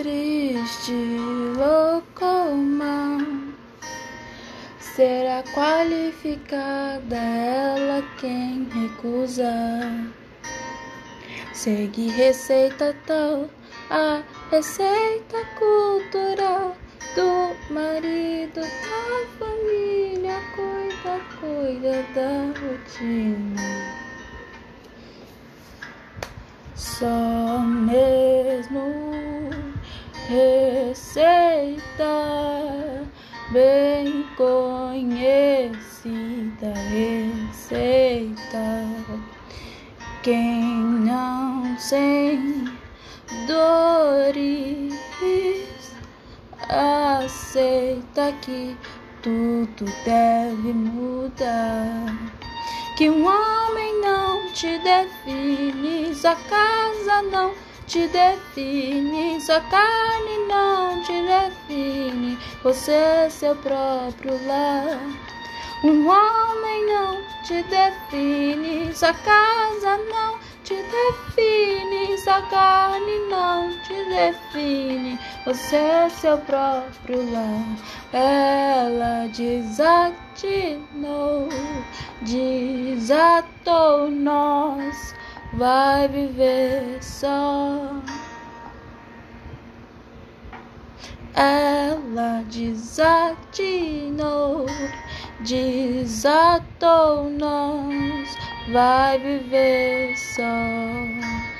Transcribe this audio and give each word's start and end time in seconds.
triste 0.00 0.92
loucoma 1.58 3.18
será 4.78 5.42
qualificada 5.52 7.16
ela 7.16 8.02
quem 8.18 8.66
recusar. 8.72 10.06
Segue 11.52 12.08
receita 12.08 12.96
tal, 13.06 13.50
a 13.90 14.22
receita 14.50 15.44
cultural 15.58 16.74
do 17.14 17.74
marido, 17.74 18.62
da 18.62 19.26
família, 19.38 20.40
cuida, 20.56 21.20
cuida 21.38 22.02
da 22.14 22.58
rotina. 22.58 24.00
Só 26.74 27.58
mesmo 27.58 28.99
receita 30.30 32.04
bem 33.50 34.24
conhecida 34.36 35.80
receita. 36.88 38.64
Quem 40.22 40.62
não 40.62 41.76
sem 41.78 42.64
dores 43.48 44.94
aceita 46.68 48.32
que 48.42 48.76
tudo 49.22 49.84
deve 50.04 50.72
mudar. 50.72 52.16
Que 52.96 53.10
um 53.10 53.24
homem 53.26 54.00
não 54.00 54.52
te 54.52 54.78
define, 54.78 56.14
sua 56.14 56.36
casa 56.36 57.22
não 57.22 57.52
te 57.90 58.06
define, 58.06 59.40
sua 59.40 59.60
carne 59.62 60.38
não 60.48 61.02
te 61.02 61.12
define, 61.22 62.38
você 62.62 62.92
é 62.92 63.28
seu 63.28 63.56
próprio 63.56 64.38
lar. 64.46 65.00
Um 65.82 66.06
homem 66.06 66.86
não 66.86 67.20
te 67.42 67.64
define, 67.64 68.94
sua 68.94 69.12
casa 69.12 69.98
não 70.08 70.38
te 70.62 70.76
define, 70.76 72.16
sua 72.18 72.40
carne 72.42 73.18
não 73.28 73.70
te 73.82 74.04
define, 74.04 75.18
você 75.44 75.74
é 75.74 76.08
seu 76.10 76.38
próprio 76.38 77.28
lar. 77.32 77.76
Ela 78.12 79.26
desatinou, 79.34 80.78
desatou 82.22 84.08
nós, 84.08 85.12
vai 85.54 86.08
viver 86.08 87.02
só. 87.02 88.00
Ela 91.34 92.42
desatinou, 92.50 94.16
desatou 95.40 97.30
nós, 97.30 98.36
vai 98.72 99.18
viver 99.18 100.16
só. 100.16 101.59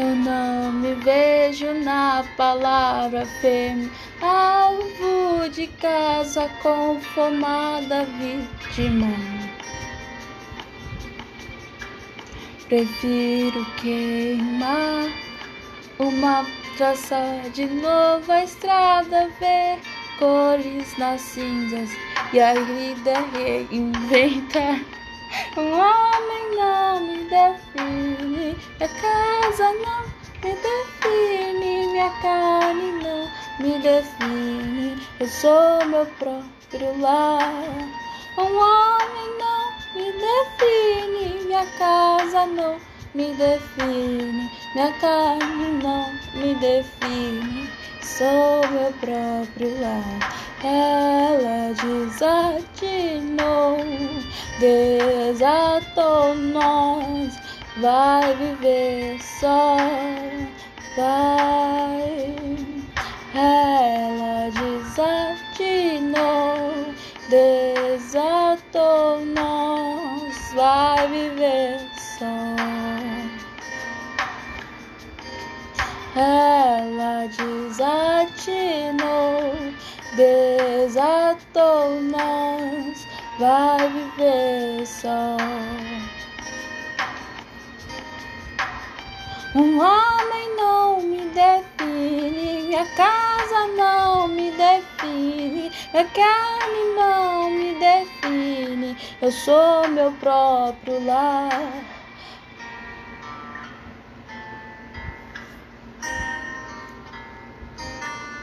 Eu 0.00 0.16
não 0.16 0.72
me 0.72 0.94
vejo 0.94 1.74
na 1.74 2.24
palavra 2.34 3.26
fêmea, 3.42 3.90
alvo 4.22 5.46
de 5.50 5.66
casa 5.66 6.48
conformada 6.62 8.06
vítima. 8.18 9.08
Prefiro 12.66 13.62
queimar 13.76 15.12
uma 15.98 16.46
traça 16.78 17.42
de 17.52 17.66
novo 17.66 18.32
a 18.32 18.42
estrada, 18.42 19.28
ver 19.38 19.80
cores 20.18 20.96
nas 20.96 21.20
cinzas 21.20 21.90
e 22.32 22.40
a 22.40 22.54
vida 22.54 23.12
reinventar. 23.34 24.99
Um 25.56 25.72
homem 25.72 26.56
não 26.56 27.00
me 27.00 27.24
define, 27.24 28.56
minha 28.78 28.88
casa 29.00 29.72
não 29.74 30.02
me 30.42 30.56
define, 30.56 31.86
minha 31.86 32.10
carne 32.20 32.92
não 33.02 33.30
me 33.60 33.78
define. 33.78 35.00
Eu 35.20 35.28
sou 35.28 35.86
meu 35.86 36.04
próprio 36.18 37.00
lar. 37.00 37.62
Um 38.38 38.42
homem 38.42 39.38
não 39.38 39.72
me 39.94 40.12
define, 40.12 41.44
minha 41.44 41.66
casa 41.78 42.46
não 42.46 42.76
me 43.14 43.32
define, 43.34 44.50
minha 44.74 44.92
carne 45.00 45.80
não 45.80 46.12
me 46.34 46.54
define. 46.56 47.69
Sou 48.02 48.66
meu 48.70 48.92
próprio 49.00 49.80
lar. 49.80 50.40
Ela 50.64 51.72
desatinou, 51.74 52.96
desatou 54.58 56.34
nós, 56.34 57.38
vai 57.78 58.34
viver 58.36 59.18
só, 59.22 59.76
vai. 60.96 62.36
Ela 63.34 64.50
desatinou, 64.50 66.14
desatou 67.28 69.20
nós, 69.26 70.52
vai 70.54 71.08
viver 71.08 71.80
só. 72.18 72.79
Ela 76.16 77.28
desatinou, 77.28 78.94
desatou 80.16 82.00
nós, 82.02 83.06
vai 83.38 83.88
viver 83.88 84.84
só. 84.84 85.36
Um 89.54 89.78
homem 89.78 90.56
não 90.56 91.00
me 91.00 91.28
define, 91.28 92.64
minha 92.66 92.84
casa 92.96 93.68
não 93.76 94.26
me 94.26 94.50
define, 94.50 95.70
minha 95.92 96.04
carne 96.06 96.94
não 96.96 97.50
me 97.50 97.74
define, 97.74 98.96
eu 99.22 99.30
sou 99.30 99.86
meu 99.88 100.10
próprio 100.14 101.06
lar. 101.06 101.99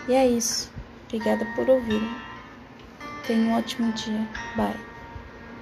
E 0.08 0.14
é 0.14 0.26
isso. 0.28 0.72
Obrigada 1.06 1.46
por 1.56 1.70
ouvir. 1.70 2.02
Tenha 3.26 3.42
um 3.42 3.58
ótimo 3.58 3.92
dia. 3.94 4.28
Bye. 4.56 4.97